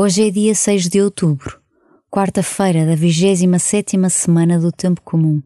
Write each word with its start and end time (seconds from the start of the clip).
Hoje 0.00 0.28
é 0.28 0.30
dia 0.30 0.54
6 0.54 0.88
de 0.88 1.02
outubro, 1.02 1.60
quarta-feira 2.08 2.86
da 2.86 2.94
27 2.94 3.98
semana 4.10 4.56
do 4.56 4.70
Tempo 4.70 5.02
Comum. 5.02 5.42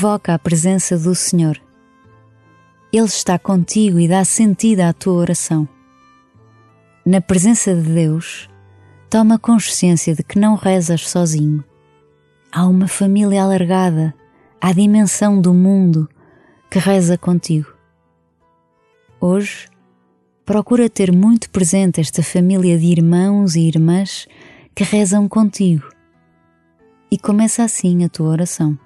Invoca 0.00 0.32
a 0.32 0.38
presença 0.38 0.96
do 0.96 1.14
Senhor. 1.14 1.60
Ele 2.90 3.04
está 3.04 3.38
contigo 3.38 4.00
e 4.00 4.08
dá 4.08 4.24
sentido 4.24 4.80
à 4.80 4.94
tua 4.94 5.12
oração. 5.12 5.68
Na 7.04 7.20
presença 7.20 7.74
de 7.74 7.82
Deus, 7.82 8.48
toma 9.10 9.38
consciência 9.38 10.14
de 10.14 10.22
que 10.22 10.38
não 10.38 10.54
rezas 10.54 11.06
sozinho. 11.06 11.62
Há 12.50 12.66
uma 12.66 12.88
família 12.88 13.42
alargada, 13.42 14.14
à 14.58 14.72
dimensão 14.72 15.38
do 15.38 15.52
mundo, 15.52 16.08
que 16.70 16.78
reza 16.78 17.18
contigo. 17.18 17.70
Hoje, 19.20 19.68
procura 20.46 20.88
ter 20.88 21.12
muito 21.12 21.50
presente 21.50 22.00
esta 22.00 22.22
família 22.22 22.78
de 22.78 22.86
irmãos 22.86 23.54
e 23.54 23.68
irmãs 23.68 24.26
que 24.74 24.82
rezam 24.82 25.28
contigo. 25.28 25.86
E 27.12 27.18
começa 27.18 27.62
assim 27.62 28.02
a 28.02 28.08
tua 28.08 28.30
oração. 28.30 28.78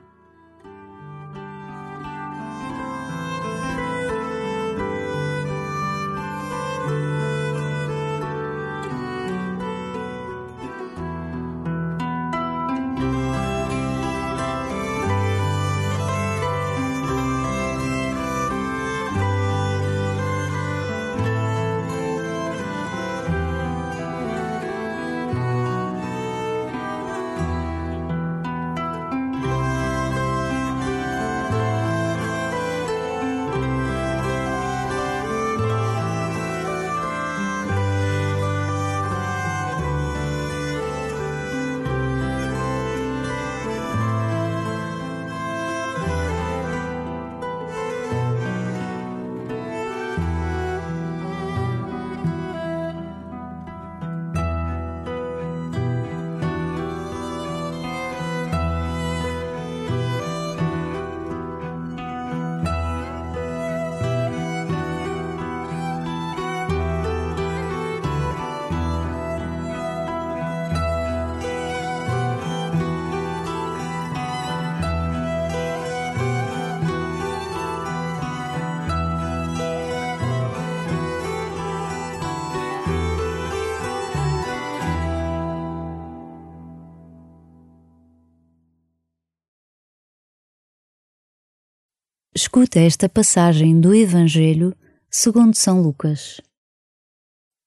Escuta 92.36 92.80
esta 92.80 93.08
passagem 93.08 93.80
do 93.80 93.94
Evangelho 93.94 94.76
segundo 95.08 95.54
São 95.54 95.80
Lucas. 95.80 96.40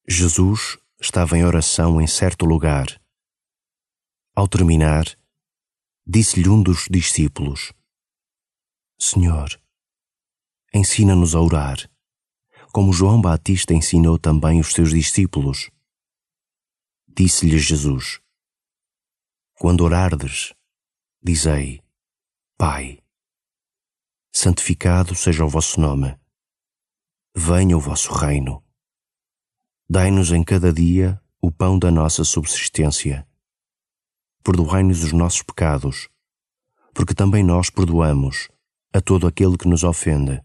Jesus 0.05 0.77
estava 0.99 1.37
em 1.37 1.45
oração 1.45 2.01
em 2.01 2.05
certo 2.05 2.45
lugar. 2.45 3.01
Ao 4.35 4.45
terminar, 4.45 5.05
disse-lhe 6.05 6.49
um 6.49 6.61
dos 6.61 6.85
discípulos: 6.91 7.71
Senhor, 8.99 9.57
ensina-nos 10.73 11.33
a 11.33 11.39
orar, 11.39 11.89
como 12.73 12.91
João 12.91 13.21
Batista 13.21 13.73
ensinou 13.73 14.19
também 14.19 14.59
os 14.59 14.73
seus 14.73 14.89
discípulos. 14.89 15.69
Disse-lhe 17.07 17.57
Jesus: 17.57 18.19
Quando 19.53 19.85
orardes, 19.85 20.53
dizei: 21.23 21.81
Pai 22.57 22.99
santificado 24.37 25.15
seja 25.15 25.43
o 25.43 25.49
vosso 25.49 25.81
nome. 25.81 26.15
Venha 27.35 27.75
o 27.75 27.79
vosso 27.79 28.13
reino. 28.13 28.63
Dai-nos 29.89 30.31
em 30.31 30.43
cada 30.43 30.71
dia 30.71 31.19
o 31.41 31.51
pão 31.51 31.79
da 31.79 31.89
nossa 31.89 32.23
subsistência. 32.23 33.27
Perdoai-nos 34.43 35.03
os 35.03 35.11
nossos 35.11 35.41
pecados, 35.41 36.07
porque 36.93 37.15
também 37.15 37.43
nós 37.43 37.71
perdoamos 37.71 38.47
a 38.93 39.01
todo 39.01 39.25
aquele 39.25 39.57
que 39.57 39.67
nos 39.67 39.83
ofende. 39.83 40.39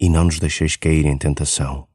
E 0.00 0.08
não 0.08 0.24
nos 0.24 0.40
deixeis 0.40 0.74
cair 0.74 1.06
em 1.06 1.16
tentação 1.16 1.88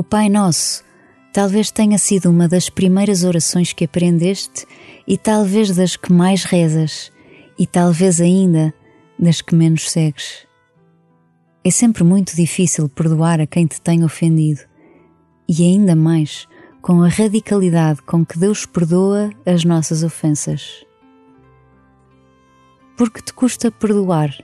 O 0.00 0.02
Pai 0.02 0.30
Nosso 0.30 0.82
talvez 1.30 1.70
tenha 1.70 1.98
sido 1.98 2.30
uma 2.30 2.48
das 2.48 2.70
primeiras 2.70 3.22
orações 3.22 3.74
que 3.74 3.84
aprendeste 3.84 4.66
e 5.06 5.18
talvez 5.18 5.76
das 5.76 5.94
que 5.94 6.10
mais 6.10 6.42
rezas 6.42 7.12
e 7.58 7.66
talvez 7.66 8.18
ainda 8.18 8.72
das 9.18 9.42
que 9.42 9.54
menos 9.54 9.90
segues. 9.90 10.46
É 11.62 11.70
sempre 11.70 12.02
muito 12.02 12.34
difícil 12.34 12.88
perdoar 12.88 13.42
a 13.42 13.46
quem 13.46 13.66
te 13.66 13.78
tem 13.78 14.02
ofendido, 14.02 14.62
e 15.46 15.62
ainda 15.64 15.94
mais 15.94 16.48
com 16.80 17.02
a 17.02 17.08
radicalidade 17.08 18.00
com 18.00 18.24
que 18.24 18.38
Deus 18.38 18.64
perdoa 18.64 19.30
as 19.44 19.66
nossas 19.66 20.02
ofensas. 20.02 20.82
Porque 22.96 23.20
te 23.20 23.34
custa 23.34 23.70
perdoar? 23.70 24.34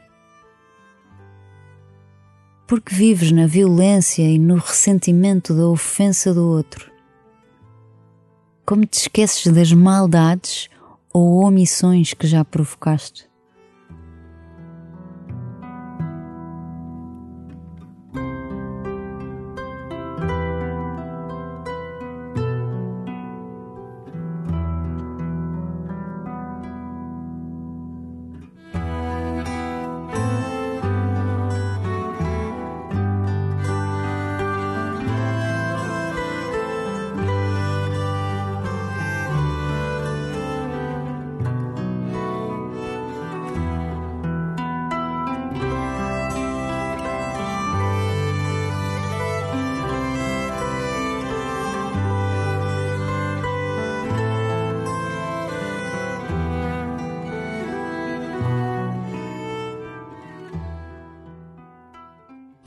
Porque 2.67 2.95
vives 2.95 3.31
na 3.31 3.47
violência 3.47 4.23
e 4.23 4.39
no 4.39 4.57
ressentimento 4.57 5.55
da 5.55 5.69
ofensa 5.69 6.35
do 6.35 6.49
outro? 6.49 6.91
Como 8.67 8.85
te 8.85 8.95
esqueces 8.95 9.53
das 9.53 9.73
maldades 9.73 10.69
ou 11.13 11.45
omissões 11.45 12.13
que 12.13 12.27
já 12.27 12.45
provocaste? 12.45 13.29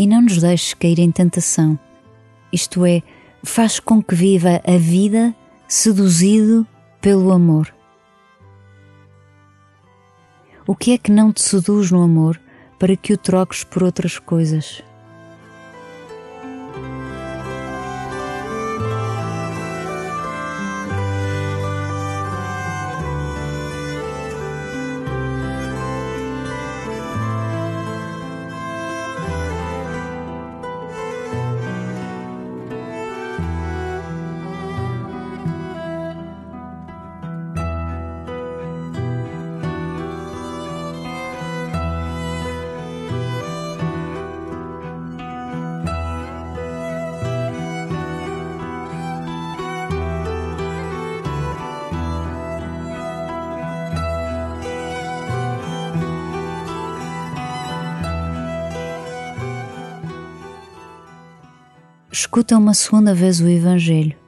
Não 0.09 0.23
nos 0.23 0.39
deixes 0.39 0.73
cair 0.73 0.97
em 0.99 1.11
tentação, 1.11 1.77
isto 2.51 2.83
é, 2.83 3.03
faz 3.43 3.79
com 3.79 4.01
que 4.01 4.15
viva 4.15 4.59
a 4.65 4.77
vida 4.77 5.35
seduzido 5.67 6.65
pelo 6.99 7.31
amor. 7.31 7.71
O 10.65 10.75
que 10.75 10.93
é 10.93 10.97
que 10.97 11.11
não 11.11 11.31
te 11.31 11.43
seduz 11.43 11.91
no 11.91 12.01
amor 12.01 12.41
para 12.79 12.95
que 12.95 13.13
o 13.13 13.17
troques 13.17 13.63
por 13.63 13.83
outras 13.83 14.17
coisas? 14.17 14.83
Escuta 62.19 62.57
uma 62.57 62.73
segunda 62.73 63.15
vez 63.15 63.39
o 63.39 63.47
Evangelho 63.47 64.19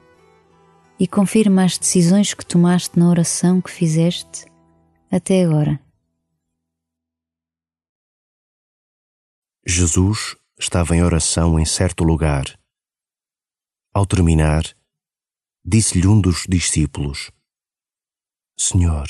e 0.98 1.06
confirma 1.06 1.62
as 1.62 1.76
decisões 1.76 2.32
que 2.32 2.44
tomaste 2.44 2.98
na 2.98 3.06
oração 3.06 3.60
que 3.60 3.70
fizeste 3.70 4.46
até 5.10 5.44
agora. 5.44 5.78
Jesus 9.66 10.34
estava 10.58 10.96
em 10.96 11.02
oração 11.02 11.60
em 11.60 11.66
certo 11.66 12.02
lugar. 12.02 12.58
Ao 13.92 14.06
terminar, 14.06 14.62
disse-lhe 15.62 16.06
um 16.06 16.18
dos 16.18 16.46
discípulos: 16.48 17.30
Senhor, 18.58 19.06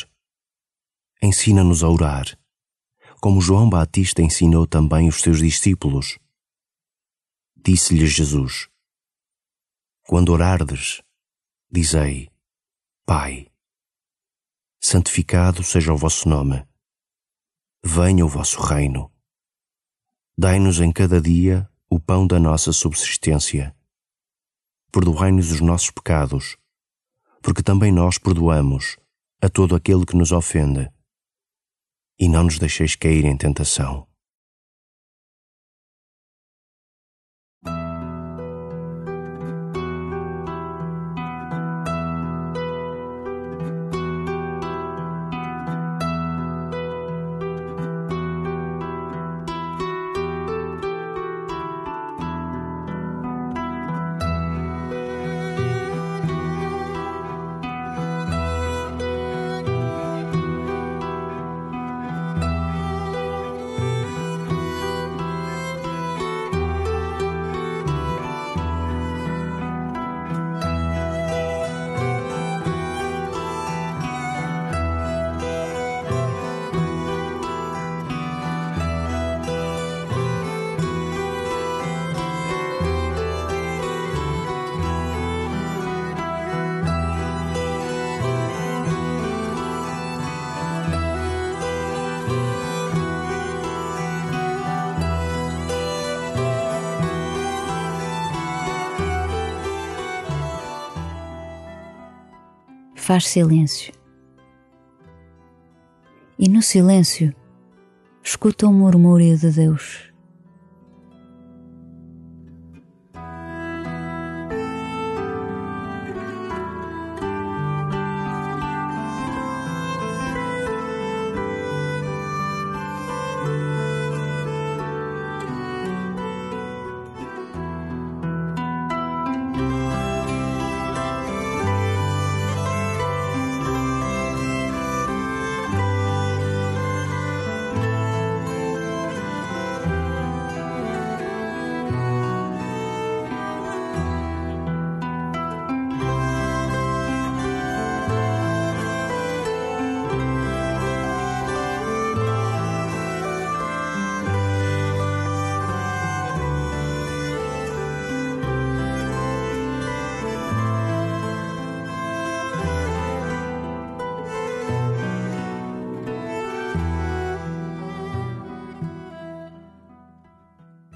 ensina-nos 1.23 1.85
a 1.85 1.89
orar, 1.89 2.37
como 3.21 3.41
João 3.41 3.71
Batista 3.71 4.23
ensinou 4.23 4.67
também 4.67 5.09
os 5.09 5.21
seus 5.21 5.39
discípulos. 5.39 6.19
Disse-lhe 7.65 8.09
Jesus: 8.09 8.72
quando 10.13 10.29
orardes, 10.29 11.03
dizei: 11.71 12.29
Pai, 13.07 13.51
santificado 14.79 15.63
seja 15.63 15.91
o 15.91 15.97
vosso 15.97 16.29
nome, 16.29 16.69
venha 17.83 18.23
o 18.23 18.29
vosso 18.29 18.61
reino. 18.61 19.11
Dai-nos 20.37 20.81
em 20.81 20.93
cada 20.93 21.19
dia 21.19 21.67
o 21.89 21.99
pão 21.99 22.27
da 22.27 22.39
nossa 22.39 22.75
subsistência. 22.75 23.75
Perdoai-nos 24.93 25.51
os 25.51 25.63
nossos 25.63 25.91
pecados, 25.91 26.59
porque 27.41 27.63
também 27.63 27.91
nós 27.91 28.19
perdoamos 28.19 28.99
a 29.41 29.49
todo 29.49 29.75
aquele 29.75 30.05
que 30.05 30.15
nos 30.15 30.31
ofende. 30.31 30.93
E 32.19 32.29
não 32.29 32.45
nos 32.45 32.59
deixeis 32.59 32.95
cair 32.95 33.25
em 33.25 33.35
tentação 33.35 34.07
faz 103.03 103.27
silêncio. 103.27 103.93
E 106.39 106.49
no 106.49 106.63
silêncio, 106.63 107.35
escuta 108.23 108.65
o 108.65 108.73
murmúrio 108.73 109.37
de 109.37 109.51
Deus. 109.51 110.12